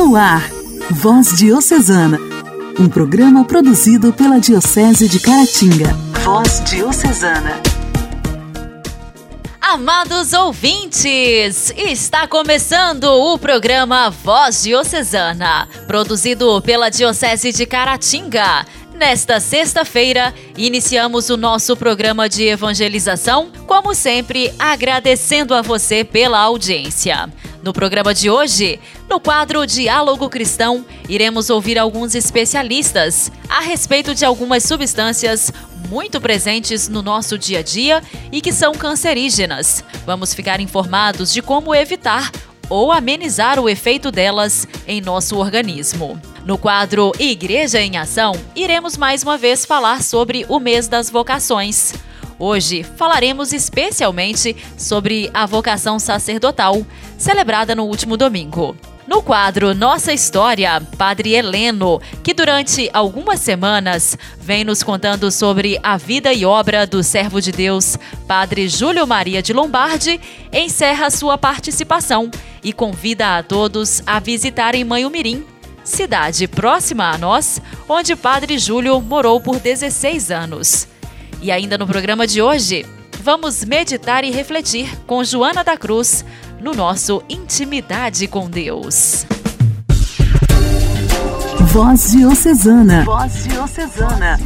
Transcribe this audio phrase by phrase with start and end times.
[0.00, 0.48] No ar,
[0.92, 2.18] Voz Diocesana,
[2.78, 5.94] um programa produzido pela Diocese de Caratinga.
[6.24, 7.60] Voz Diocesana.
[9.60, 18.64] Amados ouvintes, está começando o programa Voz Diocesana, produzido pela Diocese de Caratinga.
[18.94, 27.28] Nesta sexta-feira, iniciamos o nosso programa de evangelização, como sempre, agradecendo a você pela audiência.
[27.62, 34.24] No programa de hoje, no quadro Diálogo Cristão, iremos ouvir alguns especialistas a respeito de
[34.24, 35.52] algumas substâncias
[35.90, 38.02] muito presentes no nosso dia a dia
[38.32, 39.84] e que são cancerígenas.
[40.06, 42.32] Vamos ficar informados de como evitar
[42.70, 46.18] ou amenizar o efeito delas em nosso organismo.
[46.46, 51.92] No quadro Igreja em Ação, iremos mais uma vez falar sobre o mês das vocações.
[52.42, 56.86] Hoje falaremos especialmente sobre a vocação sacerdotal,
[57.18, 58.74] celebrada no último domingo.
[59.06, 65.98] No quadro Nossa História, Padre Heleno, que durante algumas semanas vem nos contando sobre a
[65.98, 70.18] vida e obra do servo de Deus, Padre Júlio Maria de Lombardi,
[70.50, 72.30] encerra sua participação
[72.64, 75.44] e convida a todos a visitarem Manhumirim,
[75.84, 80.88] cidade próxima a nós, onde Padre Júlio morou por 16 anos.
[81.42, 82.84] E ainda no programa de hoje,
[83.22, 86.22] vamos meditar e refletir com Joana da Cruz
[86.60, 89.24] no nosso Intimidade com Deus.
[91.72, 93.04] Voz Diocesana.
[93.04, 94.38] Voz Diocesana.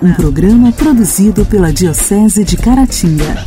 [0.00, 3.44] Um programa produzido pela Diocese de Caratinga.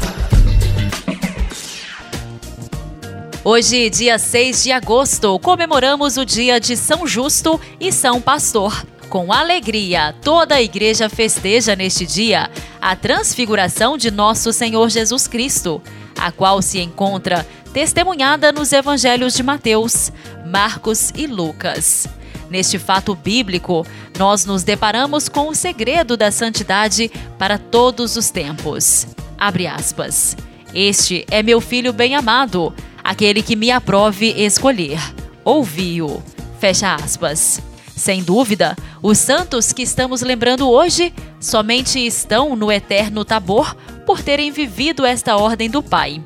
[3.45, 8.85] Hoje, dia 6 de agosto, comemoramos o dia de São Justo e São Pastor.
[9.13, 12.49] Com alegria, toda a igreja festeja neste dia
[12.81, 15.79] a transfiguração de nosso Senhor Jesus Cristo,
[16.19, 20.11] a qual se encontra testemunhada nos evangelhos de Mateus,
[20.47, 22.07] Marcos e Lucas.
[22.49, 23.85] Neste fato bíblico,
[24.17, 29.05] nós nos deparamos com o segredo da santidade para todos os tempos.
[29.37, 30.35] Abre aspas.
[30.73, 32.73] Este é meu filho bem-amado,
[33.03, 34.99] aquele que me aprove escolher.
[35.45, 36.23] Ouvi-o.
[36.59, 37.61] Fecha aspas.
[37.95, 44.51] Sem dúvida, os santos que estamos lembrando hoje somente estão no eterno Tabor por terem
[44.51, 46.21] vivido esta ordem do Pai.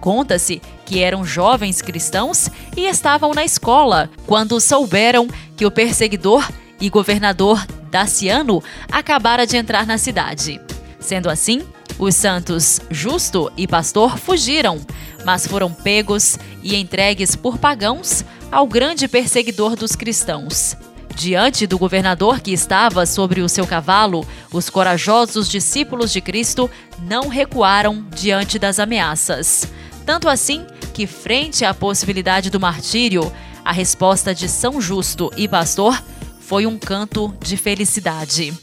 [0.00, 6.48] Conta-se que eram jovens cristãos e estavam na escola quando souberam que o perseguidor
[6.80, 10.60] e governador Daciano acabara de entrar na cidade.
[11.00, 11.62] Sendo assim,
[11.98, 14.80] os santos Justo e Pastor fugiram,
[15.24, 20.76] mas foram pegos e entregues por pagãos ao grande perseguidor dos cristãos.
[21.18, 26.70] Diante do governador que estava sobre o seu cavalo, os corajosos discípulos de Cristo
[27.02, 29.66] não recuaram diante das ameaças.
[30.06, 30.64] Tanto assim
[30.94, 33.32] que, frente à possibilidade do martírio,
[33.64, 36.00] a resposta de São Justo e Pastor
[36.38, 38.54] foi um canto de felicidade.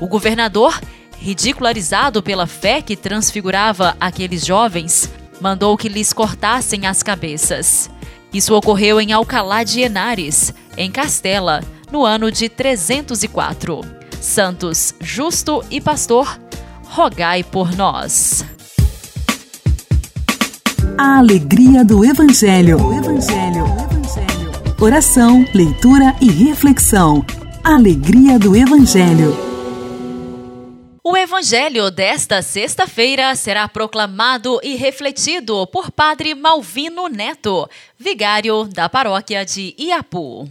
[0.00, 0.80] O governador,
[1.18, 5.08] ridicularizado pela fé que transfigurava aqueles jovens,
[5.40, 7.88] mandou que lhes cortassem as cabeças.
[8.34, 13.82] Isso ocorreu em Alcalá de Henares, em Castela, no ano de 304.
[14.18, 16.40] Santos, justo e pastor,
[16.84, 18.44] rogai por nós.
[20.96, 22.82] A alegria do Evangelho.
[22.82, 23.64] O Evangelho.
[23.64, 24.76] O Evangelho.
[24.80, 27.24] Oração, leitura e reflexão.
[27.62, 29.36] Alegria do Evangelho.
[31.04, 39.44] O Evangelho desta sexta-feira será proclamado e refletido por Padre Malvino Neto, vigário da paróquia
[39.44, 40.48] de Iapu.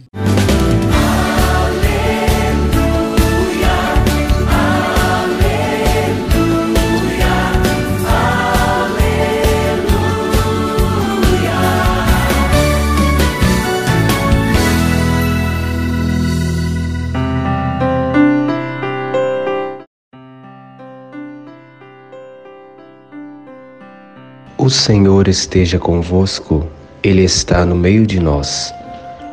[24.62, 26.64] O Senhor esteja convosco,
[27.02, 28.72] Ele está no meio de nós.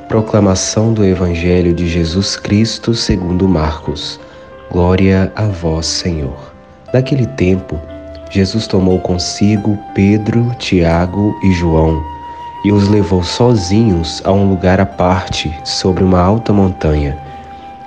[0.08, 4.20] Proclamação do Evangelho de Jesus Cristo segundo Marcos.
[4.72, 6.52] Glória a vós, Senhor.
[6.92, 7.80] Naquele tempo,
[8.31, 12.04] Jesus tomou consigo Pedro, Tiago e João
[12.66, 17.16] e os levou sozinhos a um lugar à parte, sobre uma alta montanha,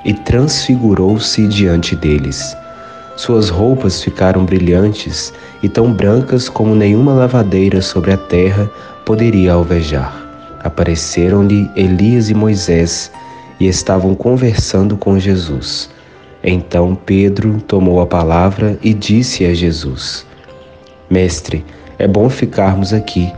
[0.05, 2.57] e transfigurou-se diante deles.
[3.17, 5.33] Suas roupas ficaram brilhantes
[5.63, 8.71] e tão brancas como nenhuma lavadeira sobre a terra
[9.05, 10.17] poderia alvejar.
[10.65, 13.13] Apareceram-lhe Elias e Moisés
[13.61, 15.91] e estavam conversando com Jesus.
[16.43, 20.27] Então Pedro tomou a palavra e disse a Jesus:
[21.11, 21.65] Mestre,
[21.99, 23.31] é bom ficarmos aqui.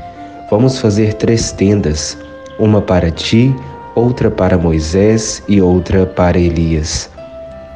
[0.50, 2.16] Vamos fazer três tendas:
[2.58, 3.54] uma para ti,
[3.94, 7.10] outra para Moisés e outra para Elias.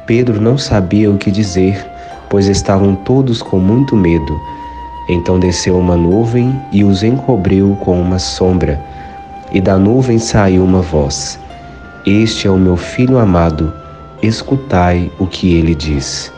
[0.07, 1.85] Pedro não sabia o que dizer,
[2.29, 4.39] pois estavam todos com muito medo.
[5.09, 8.79] Então desceu uma nuvem e os encobriu com uma sombra.
[9.51, 11.39] E da nuvem saiu uma voz:
[12.05, 13.73] Este é o meu filho amado,
[14.21, 16.31] escutai o que ele diz.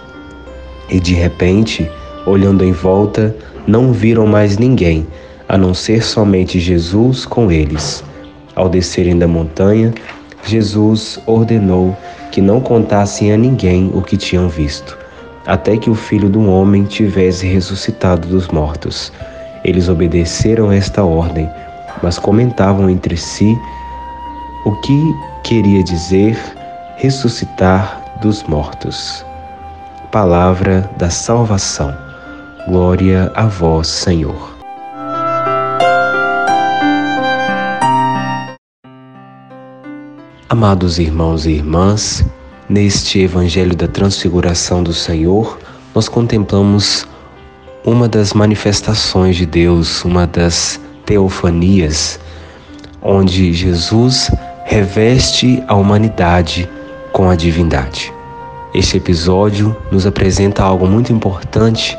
[0.90, 1.90] E de repente,
[2.26, 3.36] olhando em volta,
[3.68, 5.06] não viram mais ninguém,
[5.48, 8.04] a não ser somente Jesus com eles.
[8.56, 9.94] Ao descerem da montanha,
[10.44, 11.96] Jesus ordenou
[12.32, 14.98] que não contassem a ninguém o que tinham visto,
[15.46, 19.12] até que o filho do homem tivesse ressuscitado dos mortos.
[19.64, 21.50] Eles obedeceram esta ordem,
[22.02, 23.58] mas comentavam entre si
[24.66, 26.38] o que queria dizer
[26.98, 29.26] ressuscitar dos mortos.
[30.12, 31.96] Palavra da salvação.
[32.68, 34.52] Glória a vós, Senhor.
[40.48, 42.24] Amados irmãos e irmãs,
[42.72, 45.60] neste Evangelho da Transfiguração do Senhor,
[45.94, 47.06] nós contemplamos
[47.86, 52.18] uma das manifestações de Deus, uma das teofanias,
[53.02, 54.32] onde Jesus
[54.64, 56.70] reveste a humanidade
[57.12, 58.14] com a divindade.
[58.74, 61.98] Este episódio nos apresenta algo muito importante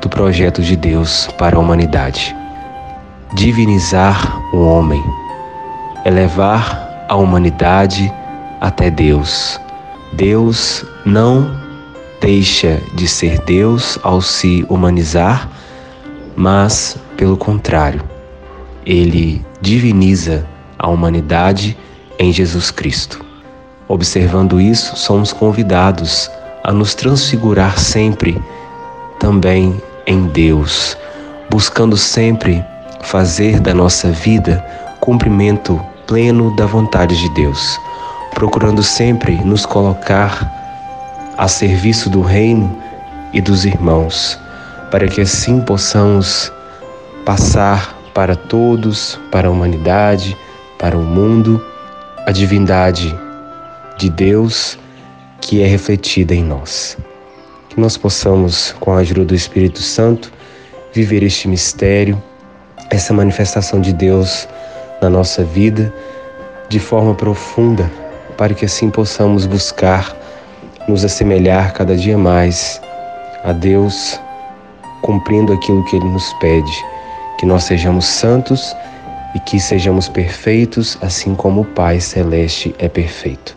[0.00, 2.32] do projeto de Deus para a humanidade:
[3.34, 5.02] divinizar o homem,
[6.06, 8.12] elevar a humanidade
[8.60, 9.60] até Deus.
[10.12, 11.50] Deus não
[12.20, 15.48] deixa de ser Deus ao se humanizar,
[16.36, 18.02] mas, pelo contrário,
[18.84, 20.46] ele diviniza
[20.78, 21.76] a humanidade
[22.18, 23.24] em Jesus Cristo.
[23.88, 26.30] Observando isso, somos convidados
[26.62, 28.40] a nos transfigurar sempre
[29.18, 30.96] também em Deus,
[31.50, 32.64] buscando sempre
[33.02, 34.64] fazer da nossa vida
[35.00, 37.78] cumprimento pleno da vontade de Deus,
[38.34, 40.50] procurando sempre nos colocar
[41.36, 42.76] a serviço do Reino
[43.32, 44.38] e dos irmãos,
[44.90, 46.52] para que assim possamos
[47.24, 50.36] passar para todos, para a humanidade,
[50.78, 51.64] para o mundo,
[52.26, 53.14] a divindade
[53.98, 54.78] de Deus
[55.40, 56.96] que é refletida em nós.
[57.68, 60.32] Que nós possamos, com a ajuda do Espírito Santo,
[60.92, 62.22] viver este mistério,
[62.90, 64.46] essa manifestação de Deus
[65.00, 65.92] na nossa vida
[66.68, 67.90] de forma profunda,
[68.42, 70.16] para que assim possamos buscar
[70.88, 72.82] nos assemelhar cada dia mais
[73.44, 74.20] a Deus,
[75.00, 76.84] cumprindo aquilo que Ele nos pede,
[77.38, 78.74] que nós sejamos santos
[79.32, 83.56] e que sejamos perfeitos, assim como o Pai Celeste é perfeito.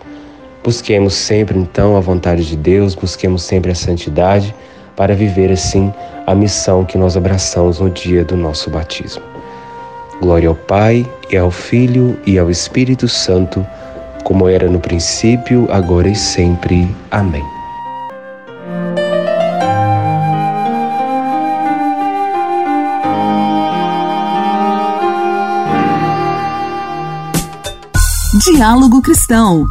[0.64, 4.54] Busquemos sempre então a vontade de Deus, busquemos sempre a santidade
[4.96, 5.92] para viver assim
[6.28, 9.24] a missão que nós abraçamos no dia do nosso batismo.
[10.22, 13.66] Glória ao Pai, e ao Filho, e ao Espírito Santo,
[14.25, 16.94] como era no princípio, agora e sempre.
[17.12, 17.44] Amém.
[28.44, 29.68] Diálogo Cristão.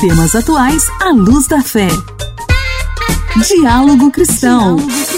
[0.00, 1.88] Temas atuais à luz da fé.
[3.46, 4.76] Diálogo Cristão.
[4.76, 5.11] Diálogo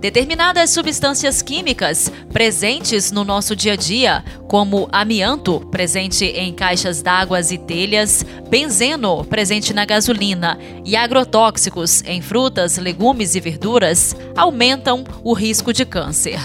[0.00, 7.38] Determinadas substâncias químicas presentes no nosso dia a dia, como amianto, presente em caixas d'água
[7.40, 15.34] e telhas, benzeno, presente na gasolina, e agrotóxicos em frutas, legumes e verduras, aumentam o
[15.34, 16.40] risco de câncer.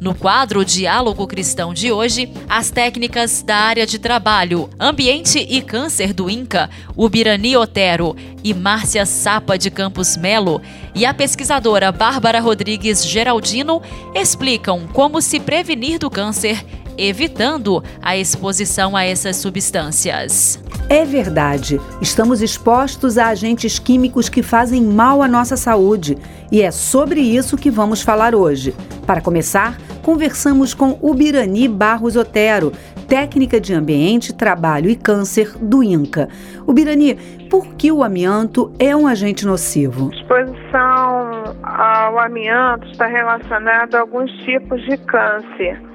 [0.00, 6.12] No quadro Diálogo Cristão de hoje, as técnicas da área de trabalho, ambiente e câncer
[6.12, 8.14] do INCA, Ubirani Otero
[8.44, 10.62] e Márcia Sapa de Campos Melo
[10.94, 13.82] e a pesquisadora Bárbara Rodrigues Geraldino
[14.14, 16.64] explicam como se prevenir do câncer
[16.98, 20.62] evitando a exposição a essas substâncias.
[20.90, 26.16] É verdade, estamos expostos a agentes químicos que fazem mal à nossa saúde
[26.50, 28.74] e é sobre isso que vamos falar hoje.
[29.06, 32.72] Para começar, conversamos com Ubirani Barros Otero,
[33.06, 36.28] técnica de ambiente, trabalho e câncer do INCA.
[36.66, 37.14] Ubirani,
[37.50, 40.10] por que o amianto é um agente nocivo?
[40.10, 45.87] A exposição ao amianto está relacionada a alguns tipos de câncer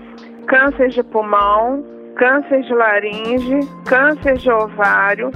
[0.48, 1.84] câncer de pulmão,
[2.16, 5.32] câncer de laringe, câncer de ovário,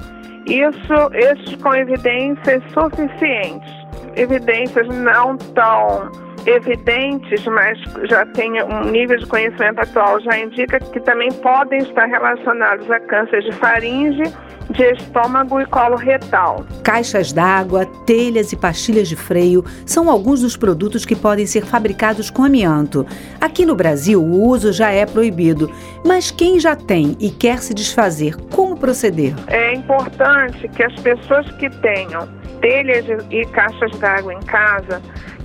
[0.46, 3.70] isso, esses com evidências suficientes.
[4.16, 6.10] Evidências não tão
[6.46, 12.06] evidentes, mas já tem um nível de conhecimento atual, já indica que também podem estar
[12.06, 14.22] relacionados a câncer de faringe
[14.70, 16.64] de estômago e colo retal.
[16.82, 22.30] Caixas d'água, telhas e pastilhas de freio são alguns dos produtos que podem ser fabricados
[22.30, 23.06] com amianto.
[23.40, 25.70] Aqui no Brasil, o uso já é proibido,
[26.04, 29.34] mas quem já tem e quer se desfazer, como proceder?
[29.46, 32.28] É importante que as pessoas que tenham
[32.60, 35.00] telhas e caixas d'água em casa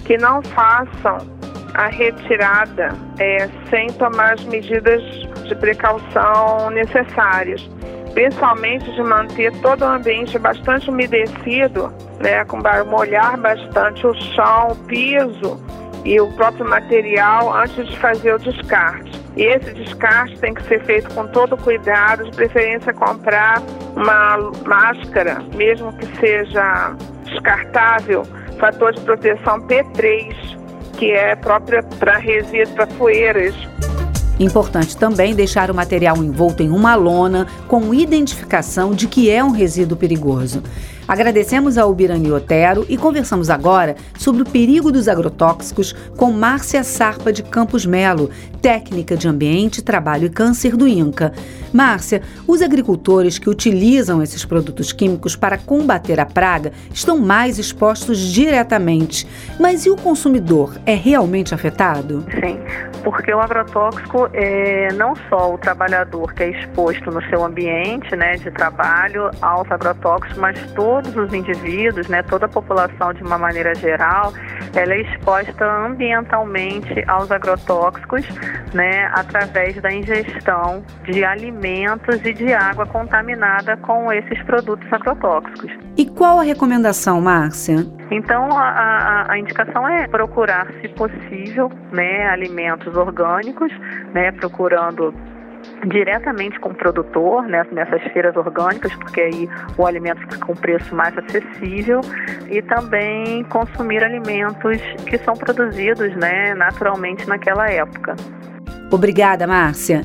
[0.05, 1.17] que não façam
[1.75, 2.89] a retirada
[3.19, 5.01] é, sem tomar as medidas
[5.47, 7.67] de precaução necessárias
[8.13, 14.75] principalmente de manter todo o ambiente bastante umedecido, né, com molhar bastante o chão, o
[14.85, 15.59] piso
[16.05, 19.23] e o próprio material antes de fazer o descarte.
[19.35, 23.61] E esse descarte tem que ser feito com todo cuidado, de preferência comprar
[23.95, 28.23] uma máscara, mesmo que seja descartável,
[28.59, 30.35] fator de proteção P3,
[30.97, 33.55] que é própria para resíduos, para poeiras,
[34.39, 39.51] Importante também deixar o material envolto em uma lona com identificação de que é um
[39.51, 40.63] resíduo perigoso.
[41.05, 47.33] Agradecemos ao Ubirani Otero e conversamos agora sobre o perigo dos agrotóxicos com Márcia Sarpa
[47.33, 48.29] de Campos Melo,
[48.61, 51.33] técnica de ambiente, trabalho e câncer do INCA.
[51.73, 58.19] Márcia, os agricultores que utilizam esses produtos químicos para combater a praga estão mais expostos
[58.19, 59.27] diretamente.
[59.59, 62.23] Mas e o consumidor é realmente afetado?
[62.39, 62.59] Sim,
[63.03, 68.35] porque o agrotóxico é não só o trabalhador que é exposto no seu ambiente né,
[68.35, 73.35] de trabalho aos agrotóxicos, mas todo todos os indivíduos, né, toda a população de uma
[73.35, 74.31] maneira geral,
[74.75, 78.23] ela é exposta ambientalmente aos agrotóxicos,
[78.75, 85.71] né, através da ingestão de alimentos e de água contaminada com esses produtos agrotóxicos.
[85.97, 87.87] E qual a recomendação, Márcia?
[88.11, 93.71] Então, a, a, a, indicação é procurar, se possível, né, alimentos orgânicos,
[94.13, 95.11] né, procurando
[95.87, 100.95] diretamente com o produtor né, nessas feiras orgânicas, porque aí o alimento fica com preço
[100.95, 102.01] mais acessível
[102.49, 104.77] e também consumir alimentos
[105.07, 108.15] que são produzidos né, naturalmente naquela época.
[108.91, 110.03] Obrigada, Márcia.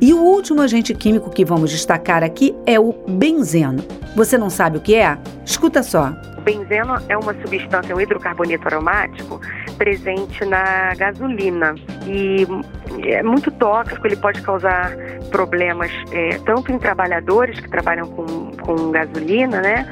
[0.00, 3.84] E o último agente químico que vamos destacar aqui é o benzeno.
[4.14, 5.18] Você não sabe o que é?
[5.44, 6.12] Escuta só.
[6.36, 9.40] O benzeno é uma substância, um hidrocarboneto aromático
[9.76, 11.74] presente na gasolina
[12.06, 12.46] e
[13.04, 14.96] é muito tóxico, ele pode causar
[15.30, 19.86] problemas é, tanto em trabalhadores que trabalham com, com gasolina, né?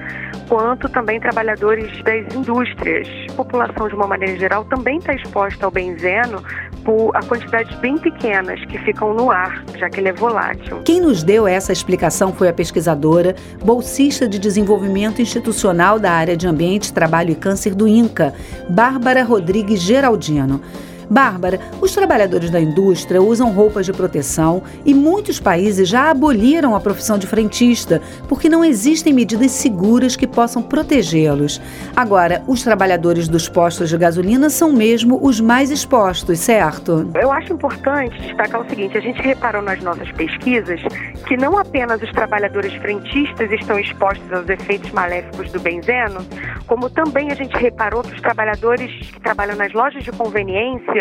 [0.49, 3.09] quanto também trabalhadores das indústrias.
[3.31, 6.43] A população, de uma maneira geral, também está exposta ao benzeno
[6.85, 10.81] por a quantidades bem pequenas que ficam no ar, já que ele é volátil.
[10.85, 13.35] Quem nos deu essa explicação foi a pesquisadora,
[13.65, 18.35] bolsista de desenvolvimento institucional da área de ambiente, trabalho e câncer do INCA,
[18.69, 20.61] Bárbara Rodrigues Geraldino.
[21.09, 26.81] Bárbara, os trabalhadores da indústria usam roupas de proteção e muitos países já aboliram a
[26.81, 31.61] profissão de frentista porque não existem medidas seguras que possam protegê-los.
[31.95, 37.09] Agora, os trabalhadores dos postos de gasolina são mesmo os mais expostos, certo?
[37.15, 40.81] Eu acho importante destacar o seguinte: a gente reparou nas nossas pesquisas
[41.27, 46.25] que não apenas os trabalhadores frentistas estão expostos aos efeitos maléficos do benzeno,
[46.67, 50.96] como também a gente reparou que os trabalhadores que trabalham nas lojas de conveniência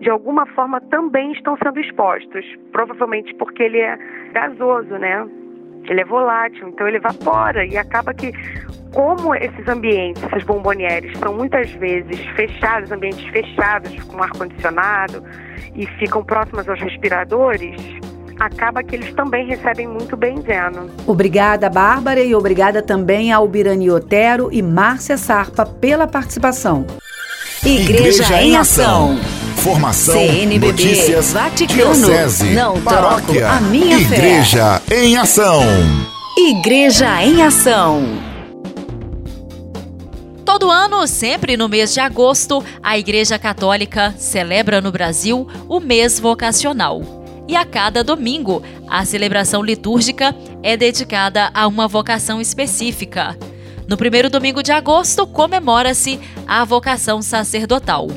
[0.00, 3.96] de alguma forma também estão sendo expostos, provavelmente porque ele é
[4.32, 5.26] gasoso, né?
[5.88, 8.32] Ele é volátil, então ele evapora e acaba que
[8.92, 15.22] como esses ambientes, essas bombonieres, são muitas vezes fechados, ambientes fechados com ar condicionado
[15.74, 17.76] e ficam próximas aos respiradores,
[18.38, 20.88] acaba que eles também recebem muito benzeno.
[21.06, 26.86] Obrigada, Bárbara, e obrigada também ao Birani Otero e Márcia Sarpa pela participação.
[27.64, 29.18] Igreja, Igreja em Ação.
[29.56, 35.02] Formação, CNBB, notícias, Vaticano, diocese, não paróquia, a minha Igreja fé.
[35.02, 35.62] em Ação.
[36.36, 38.04] Igreja em Ação.
[40.44, 46.20] Todo ano, sempre no mês de agosto, a Igreja Católica celebra no Brasil o mês
[46.20, 47.00] vocacional.
[47.48, 53.34] E a cada domingo, a celebração litúrgica é dedicada a uma vocação específica.
[53.86, 58.08] No primeiro domingo de agosto, comemora-se a vocação sacerdotal.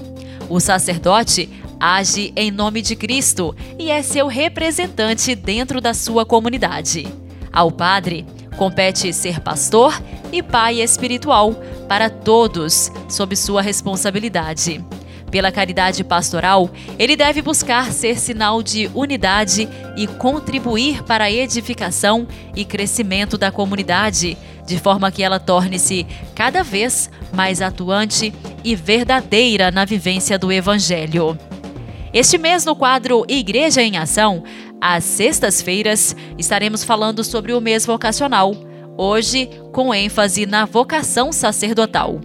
[0.50, 7.05] O sacerdote age em nome de Cristo e é seu representante dentro da sua comunidade.
[7.51, 11.53] Ao padre, compete ser pastor e pai espiritual
[11.88, 14.83] para todos, sob sua responsabilidade.
[15.29, 22.25] Pela caridade pastoral, ele deve buscar ser sinal de unidade e contribuir para a edificação
[22.55, 26.05] e crescimento da comunidade, de forma que ela torne-se
[26.36, 28.33] cada vez mais atuante
[28.63, 31.38] e verdadeira na vivência do Evangelho.
[32.13, 34.43] Este mês, no quadro Igreja em Ação,
[34.79, 38.53] às sextas-feiras, estaremos falando sobre o mês vocacional,
[38.97, 42.19] hoje com ênfase na vocação sacerdotal.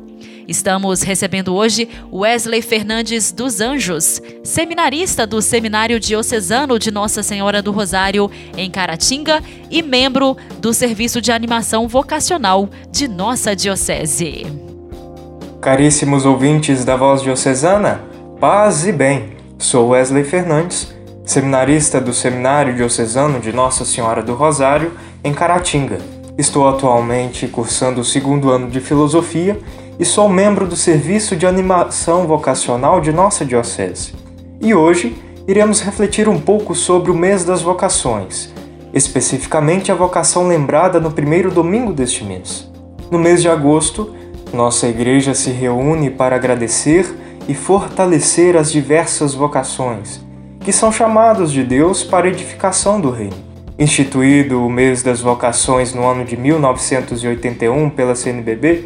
[0.48, 7.70] Estamos recebendo hoje Wesley Fernandes dos Anjos, seminarista do Seminário Diocesano de Nossa Senhora do
[7.70, 14.44] Rosário, em Caratinga, e membro do Serviço de Animação Vocacional de nossa Diocese.
[15.60, 18.00] Caríssimos ouvintes da Voz Diocesana,
[18.40, 19.36] paz e bem.
[19.58, 20.92] Sou Wesley Fernandes,
[21.24, 25.98] seminarista do Seminário Diocesano de Nossa Senhora do Rosário, em Caratinga.
[26.36, 29.56] Estou atualmente cursando o segundo ano de Filosofia
[29.98, 34.14] e sou membro do Serviço de Animação Vocacional de nossa Diocese.
[34.60, 38.52] E hoje iremos refletir um pouco sobre o mês das vocações,
[38.94, 42.70] especificamente a vocação lembrada no primeiro domingo deste mês.
[43.10, 44.14] No mês de agosto,
[44.52, 47.06] nossa igreja se reúne para agradecer
[47.48, 50.20] e fortalecer as diversas vocações,
[50.60, 53.36] que são chamados de Deus para edificação do reino.
[53.78, 58.84] Instituído o mês das vocações no ano de 1981 pela CNBB,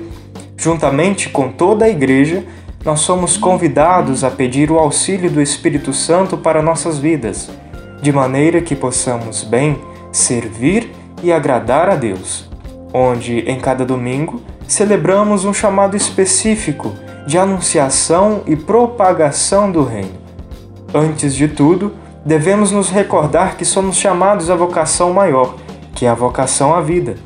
[0.56, 2.44] Juntamente com toda a Igreja,
[2.84, 7.50] nós somos convidados a pedir o auxílio do Espírito Santo para nossas vidas,
[8.00, 9.78] de maneira que possamos bem
[10.12, 10.90] servir
[11.22, 12.48] e agradar a Deus,
[12.92, 16.92] onde em cada domingo celebramos um chamado específico
[17.26, 20.14] de anunciação e propagação do Reino.
[20.94, 21.92] Antes de tudo,
[22.24, 25.56] devemos nos recordar que somos chamados à vocação maior,
[25.94, 27.16] que é a vocação à vida,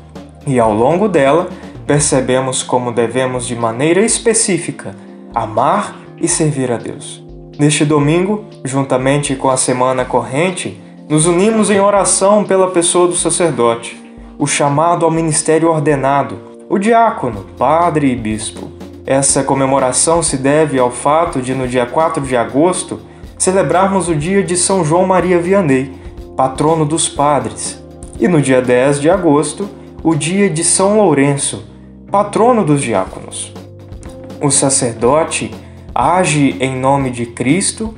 [0.45, 1.49] e ao longo dela
[1.91, 4.95] percebemos como devemos, de maneira específica,
[5.35, 7.21] amar e servir a Deus.
[7.59, 14.01] Neste domingo, juntamente com a semana corrente, nos unimos em oração pela pessoa do sacerdote,
[14.39, 16.37] o chamado ao ministério ordenado,
[16.69, 18.71] o diácono, padre e bispo.
[19.05, 23.01] Essa comemoração se deve ao fato de, no dia 4 de agosto,
[23.37, 25.91] celebrarmos o dia de São João Maria Vianney,
[26.37, 27.83] patrono dos padres,
[28.17, 29.67] e no dia 10 de agosto,
[30.01, 31.69] o dia de São Lourenço,
[32.11, 33.53] patrono dos diáconos.
[34.41, 35.49] O sacerdote
[35.95, 37.95] age em nome de Cristo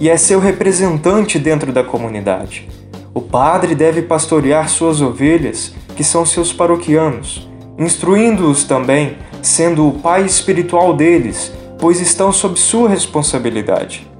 [0.00, 2.68] e é seu representante dentro da comunidade.
[3.14, 7.48] O padre deve pastorear suas ovelhas, que são seus paroquianos,
[7.78, 14.10] instruindo-os também, sendo o pai espiritual deles, pois estão sob sua responsabilidade.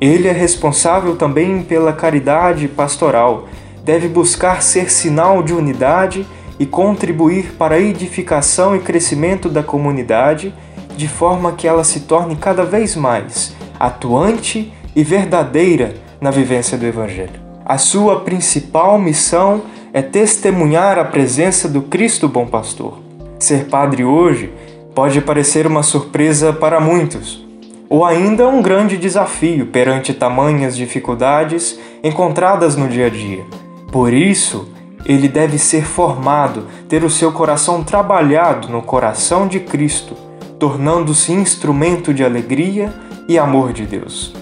[0.00, 3.46] Ele é responsável também pela caridade pastoral,
[3.84, 6.26] deve buscar ser sinal de unidade
[6.58, 10.54] e contribuir para a edificação e crescimento da comunidade,
[10.96, 16.86] de forma que ela se torne cada vez mais atuante e verdadeira na vivência do
[16.86, 17.40] Evangelho.
[17.64, 22.98] A sua principal missão é testemunhar a presença do Cristo Bom Pastor.
[23.38, 24.52] Ser padre hoje
[24.94, 27.44] pode parecer uma surpresa para muitos,
[27.88, 33.44] ou ainda um grande desafio perante tamanhas dificuldades encontradas no dia a dia.
[33.92, 34.68] Por isso,
[35.06, 40.14] ele deve ser formado, ter o seu coração trabalhado no coração de Cristo,
[40.58, 42.92] tornando-se instrumento de alegria
[43.28, 44.34] e amor de Deus.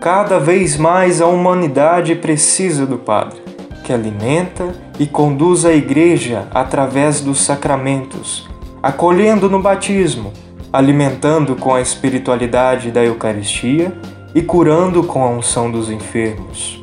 [0.00, 3.38] Cada vez mais a humanidade precisa do Padre,
[3.84, 8.48] que alimenta e conduz a Igreja através dos sacramentos,
[8.82, 10.32] acolhendo no batismo,
[10.72, 13.92] alimentando com a espiritualidade da Eucaristia
[14.34, 16.79] e curando com a unção dos enfermos.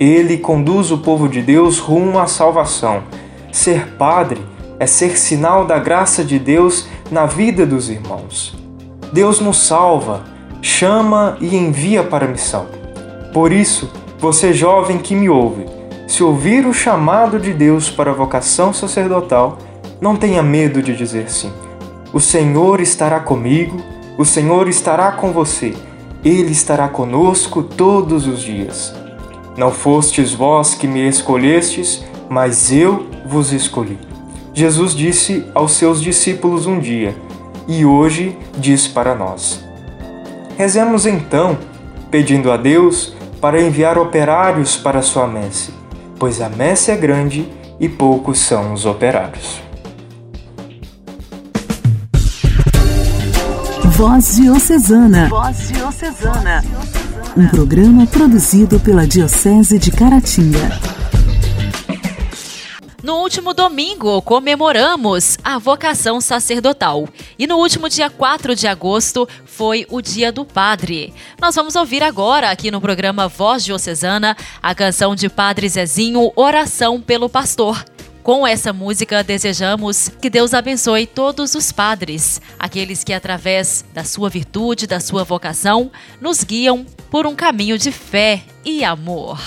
[0.00, 3.02] Ele conduz o povo de Deus rumo à salvação.
[3.52, 4.40] Ser padre
[4.78, 8.56] é ser sinal da graça de Deus na vida dos irmãos.
[9.12, 10.24] Deus nos salva,
[10.62, 12.66] chama e envia para a missão.
[13.34, 15.66] Por isso, você jovem que me ouve,
[16.08, 19.58] se ouvir o chamado de Deus para a vocação sacerdotal,
[20.00, 21.52] não tenha medo de dizer sim.
[22.10, 23.76] O Senhor estará comigo,
[24.16, 25.74] o Senhor estará com você,
[26.24, 28.99] Ele estará conosco todos os dias.
[29.60, 33.98] Não fostes vós que me escolhestes, mas eu vos escolhi.
[34.54, 37.14] Jesus disse aos seus discípulos um dia,
[37.68, 39.62] e hoje diz para nós.
[40.56, 41.58] Rezemos então,
[42.10, 45.74] pedindo a Deus para enviar operários para a sua messe,
[46.18, 47.46] pois a messe é grande
[47.78, 49.60] e poucos são os operários.
[53.84, 55.28] Voz Diocesana.
[55.28, 56.64] Voz Diocesana.
[57.36, 60.80] Um programa produzido pela Diocese de Caratinga.
[63.02, 67.08] No último domingo, comemoramos a vocação sacerdotal.
[67.38, 71.14] E no último dia 4 de agosto foi o Dia do Padre.
[71.40, 77.00] Nós vamos ouvir agora, aqui no programa Voz Diocesana, a canção de Padre Zezinho, Oração
[77.00, 77.84] pelo Pastor.
[78.22, 84.28] Com essa música, desejamos que Deus abençoe todos os padres, aqueles que, através da sua
[84.28, 89.40] virtude, da sua vocação, nos guiam por um caminho de fé e amor.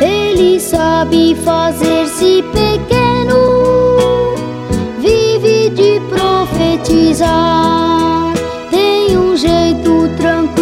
[0.00, 4.34] Ele sabe fazer-se pequeno,
[5.00, 6.00] vive de
[6.40, 8.32] profetizar.
[8.70, 10.59] Tem um jeito tranquilo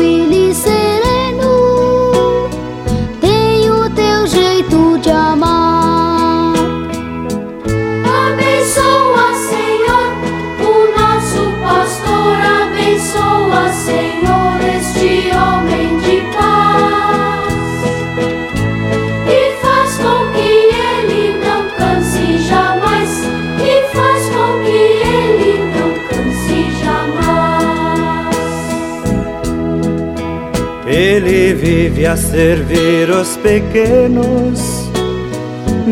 [31.69, 34.59] vive a servir os pequenos,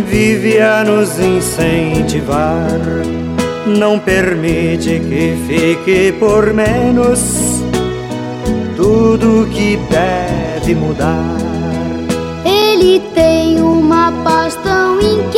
[0.06, 2.80] vive a nos incentivar.
[3.66, 7.20] Não permite que fique por menos
[8.74, 11.36] tudo que deve mudar.
[12.42, 15.35] Ele tem uma paz tão inquieta,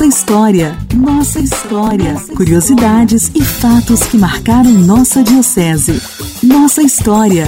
[0.00, 2.14] Nossa história, nossa história.
[2.34, 6.00] Curiosidades e fatos que marcaram nossa diocese.
[6.42, 7.44] Nossa história.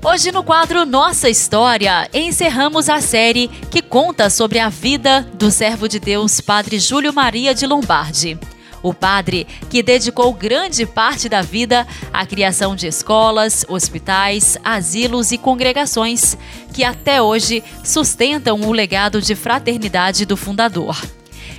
[0.00, 5.88] Hoje no quadro Nossa História, encerramos a série que conta sobre a vida do servo
[5.88, 8.38] de Deus Padre Júlio Maria de Lombardi.
[8.82, 15.38] O padre que dedicou grande parte da vida à criação de escolas, hospitais, asilos e
[15.38, 16.36] congregações
[16.72, 20.96] que até hoje sustentam o legado de fraternidade do fundador.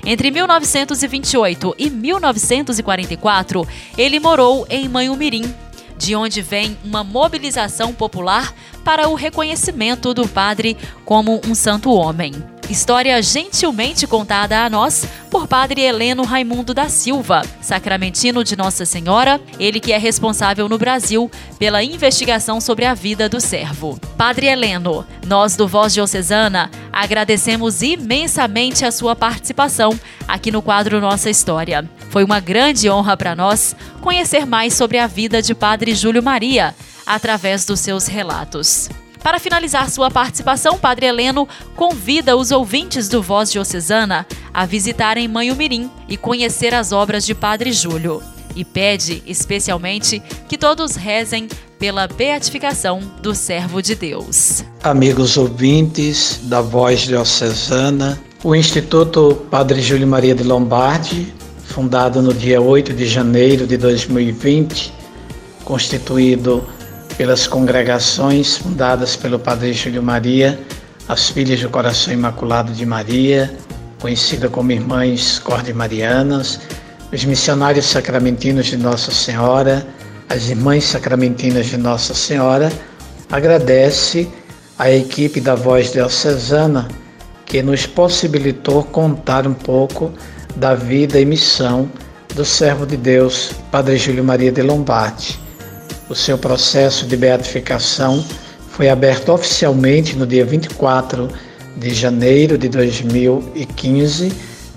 [0.05, 5.53] Entre 1928 e 1944, ele morou em Manhumirim,
[5.97, 8.53] de onde vem uma mobilização popular
[8.86, 12.34] para o reconhecimento do padre como um santo homem.
[12.69, 19.41] História gentilmente contada a nós por Padre Heleno Raimundo da Silva, sacramentino de Nossa Senhora,
[19.60, 23.99] ele que é responsável no Brasil pela investigação sobre a vida do servo.
[24.15, 31.27] Padre Heleno, nós do Voz Diocesana agradecemos imensamente a sua participação aqui no quadro Nossa
[31.27, 31.89] História.
[32.12, 36.75] Foi uma grande honra para nós conhecer mais sobre a vida de Padre Júlio Maria
[37.03, 38.89] através dos seus relatos.
[39.23, 45.89] Para finalizar sua participação, Padre Heleno convida os ouvintes do Voz Diocesana a visitarem Manhumirim
[46.08, 48.21] e conhecer as obras de Padre Júlio.
[48.55, 54.63] E pede, especialmente, que todos rezem pela beatificação do servo de Deus.
[54.84, 61.34] Amigos ouvintes da Voz Diocesana, o Instituto Padre Júlio Maria de Lombardi,
[61.65, 64.93] fundado no dia 8 de janeiro de 2020,
[65.63, 66.65] constituído
[67.19, 70.58] pelas congregações fundadas pelo Padre Júlio Maria,
[71.05, 73.53] as Filhas do Coração Imaculado de Maria,
[73.99, 76.62] conhecida como Irmãs Cordemarianas,
[77.12, 79.86] os Missionários Sacramentinos de Nossa Senhora,
[80.29, 82.71] as Irmãs Sacramentinas de Nossa Senhora,
[83.29, 84.25] agradece
[84.77, 86.88] à equipe da Voz Diocesana
[87.45, 90.10] que nos possibilitou contar um pouco
[90.55, 91.91] da vida e missão
[92.34, 95.49] do servo de Deus, Padre Júlio Maria de Lombardi.
[96.10, 98.26] O seu processo de beatificação
[98.72, 101.30] foi aberto oficialmente no dia 24
[101.78, 104.34] de janeiro de 2015,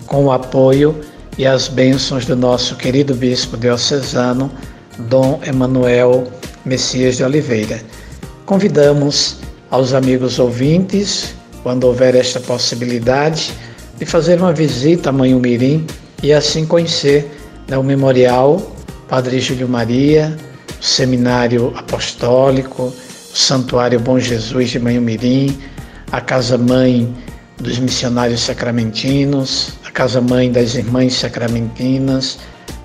[0.06, 1.00] com o apoio
[1.38, 4.50] e as bênçãos do nosso querido bispo diocesano,
[5.08, 6.30] Dom Emanuel
[6.66, 7.80] Messias de Oliveira.
[8.44, 9.38] Convidamos
[9.70, 13.54] aos amigos ouvintes, quando houver esta possibilidade,
[13.98, 15.86] de fazer uma visita a Manhumirim
[16.22, 17.26] e assim conhecer
[17.66, 18.60] né, o Memorial
[19.08, 20.36] Padre Júlio Maria,
[20.82, 22.92] o Seminário Apostólico,
[23.32, 25.56] o Santuário Bom Jesus de Manhumirim,
[26.10, 27.14] a Casa Mãe
[27.56, 32.38] dos Missionários Sacramentinos, a Casa Mãe das Irmãs Sacramentinas,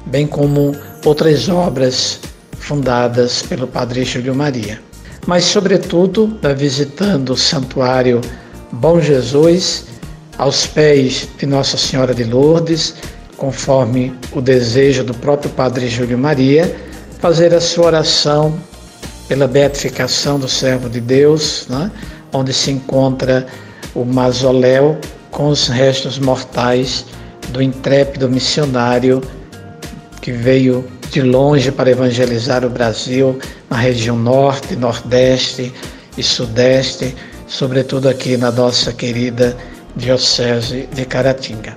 [0.06, 2.20] bem como outras obras
[2.60, 4.80] fundadas pelo Padre Júlio Maria.
[5.26, 8.22] Mas, sobretudo, visitando o Santuário
[8.72, 9.86] Bom Jesus,
[10.38, 12.94] aos pés de Nossa Senhora de Lourdes,
[13.38, 16.87] conforme o desejo do próprio Padre Júlio Maria,
[17.20, 18.58] fazer a sua oração
[19.28, 21.92] pela beatificação do servo de Deus, né?
[22.32, 23.46] onde se encontra
[23.94, 24.98] o mausoléu
[25.32, 27.06] com os restos mortais
[27.50, 29.22] do intrépido missionário
[30.22, 35.74] que veio de longe para evangelizar o Brasil na região norte, nordeste
[36.18, 37.16] e sudeste,
[37.48, 39.56] sobretudo aqui na nossa querida
[39.96, 41.76] Diocese de Caratinga.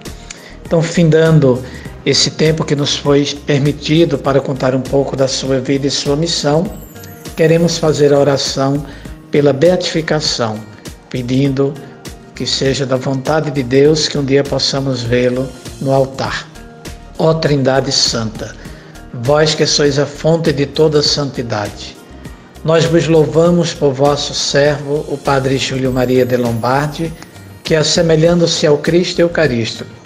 [0.65, 1.63] Então, findando
[2.05, 6.17] esse tempo que nos foi permitido para contar um pouco da sua vida e sua
[6.17, 6.65] missão,
[7.37, 8.85] queremos fazer a oração
[9.31, 10.59] pela beatificação,
[11.09, 11.75] pedindo
[12.35, 15.49] que seja da vontade de Deus que um dia possamos vê-lo
[15.81, 16.49] no altar.
[17.19, 18.55] Ó Trindade Santa,
[19.13, 21.97] vós que sois a fonte de toda santidade,
[22.65, 27.13] nós vos louvamos por vosso servo, o Padre Júlio Maria de Lombardi,
[27.65, 30.00] que, assemelhando-se ao Cristo Eucarístico,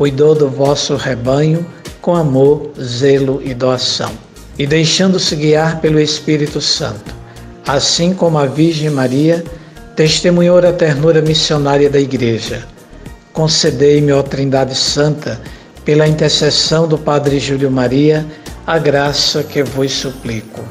[0.00, 1.66] cuidou do vosso rebanho
[2.00, 4.10] com amor, zelo e doação,
[4.58, 7.14] e deixando-se guiar pelo Espírito Santo,
[7.68, 9.44] assim como a Virgem Maria
[9.94, 12.66] testemunhou a ternura missionária da Igreja.
[13.34, 15.38] Concedei-me, ó Trindade Santa,
[15.84, 18.24] pela intercessão do Padre Júlio Maria,
[18.66, 20.64] a graça que vos suplico.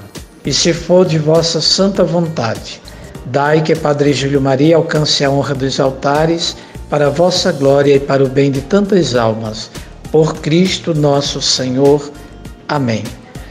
[0.44, 2.82] E se for de vossa santa vontade,
[3.28, 6.58] dai que Padre Júlio Maria alcance a honra dos altares
[6.90, 9.70] para a vossa glória e para o bem de tantas almas.
[10.12, 12.12] Por Cristo nosso Senhor.
[12.68, 13.04] Amém.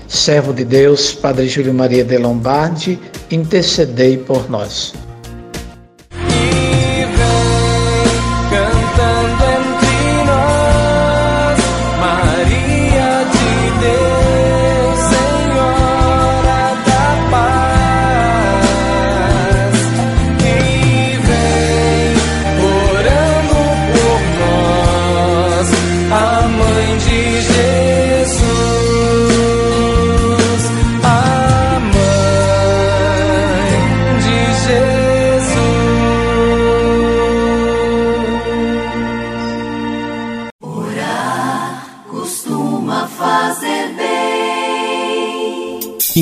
[0.09, 2.99] Servo de Deus, Padre Júlio Maria de Lombardi,
[3.31, 4.95] intercedei por nós.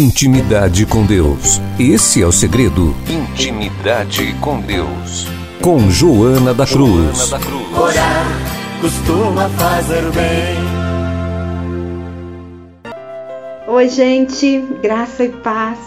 [0.07, 1.61] Intimidade com Deus.
[1.81, 2.95] Esse é o segredo.
[3.09, 5.27] Intimidade com Deus.
[5.61, 7.19] Com Joana da Cruz.
[7.19, 7.77] Joana da Cruz.
[7.77, 8.27] Orar
[8.81, 10.55] costuma fazer bem.
[13.67, 15.81] Oi, gente, graça e paz.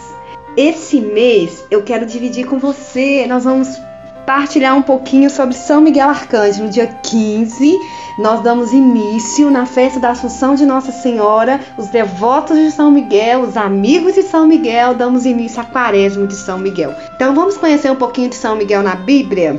[0.54, 3.26] Esse mês eu quero dividir com você.
[3.26, 3.68] Nós vamos
[4.30, 7.76] partilhar um pouquinho sobre São Miguel Arcanjo no dia 15
[8.16, 13.40] nós damos início na festa da Assunção de Nossa Senhora, os devotos de São Miguel,
[13.40, 16.94] os amigos de São Miguel, damos início à quaresma de São Miguel.
[17.16, 19.58] Então vamos conhecer um pouquinho de São Miguel na Bíblia?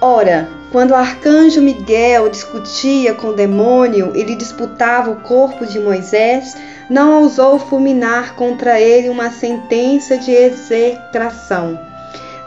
[0.00, 6.56] Ora, quando o arcanjo Miguel discutia com o demônio e disputava o corpo de Moisés,
[6.88, 11.91] não ousou fulminar contra ele uma sentença de execração.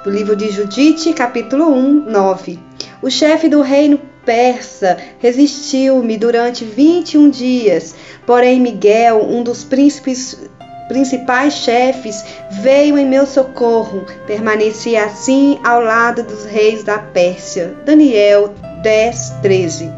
[0.05, 2.59] Do livro de Judite, capítulo 1, 9.
[3.01, 7.95] O chefe do reino persa resistiu-me durante 21 dias.
[8.23, 10.39] Porém, Miguel, um dos príncipes
[10.87, 14.05] principais chefes, veio em meu socorro.
[14.27, 17.75] Permaneci assim ao lado dos reis da Pérsia.
[17.83, 19.91] Daniel 10, 13.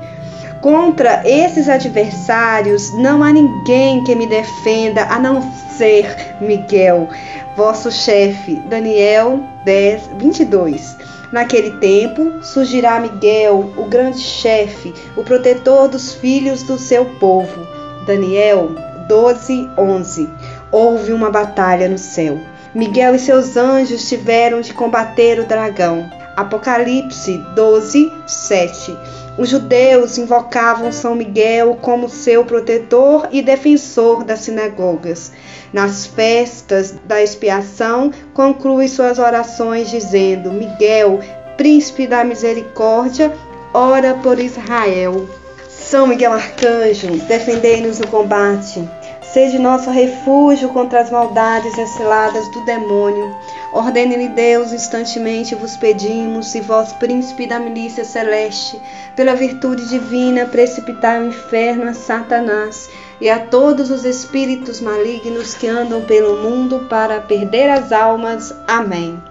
[0.68, 5.42] Contra esses adversários não há ninguém que me defenda a não
[5.78, 7.08] ser Miguel,
[7.56, 8.58] vosso chefe.
[8.68, 10.98] Daniel 10, 22.
[11.32, 17.66] Naquele tempo surgirá Miguel, o grande chefe, o protetor dos filhos do seu povo.
[18.06, 18.76] Daniel
[19.08, 20.30] 12, 11.
[20.70, 22.42] Houve uma batalha no céu.
[22.76, 26.12] Miguel e seus anjos tiveram de combater o dragão.
[26.36, 28.98] Apocalipse 12, 7.
[29.38, 35.32] Os judeus invocavam São Miguel como seu protetor e defensor das sinagogas.
[35.72, 41.20] Nas festas da expiação, conclui suas orações dizendo: Miguel,
[41.56, 43.32] príncipe da misericórdia,
[43.74, 45.30] ora por Israel.
[45.70, 48.97] São Miguel Arcanjo, defendei-nos no combate.
[49.38, 53.36] Seja nosso refúgio contra as maldades exiladas do demônio.
[53.72, 58.82] Ordene-lhe Deus, instantemente vos pedimos, e vós, príncipe da milícia celeste,
[59.16, 62.90] pela virtude divina, precipitai o inferno a Satanás
[63.22, 68.52] e a todos os espíritos malignos que andam pelo mundo para perder as almas.
[68.68, 69.22] Amém.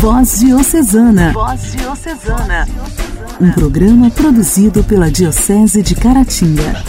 [0.00, 1.32] Voz Diocesana.
[1.32, 2.68] Voz Diocesana.
[3.40, 6.84] Um programa produzido pela Diocese de Caratinga.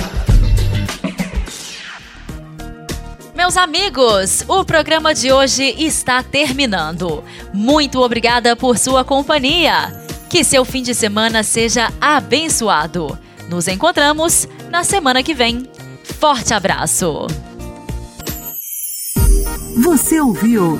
[3.35, 7.23] Meus amigos, o programa de hoje está terminando.
[7.51, 9.91] Muito obrigada por sua companhia.
[10.29, 13.17] Que seu fim de semana seja abençoado.
[13.49, 15.67] Nos encontramos na semana que vem.
[16.03, 17.25] Forte abraço!
[19.83, 20.79] Você ouviu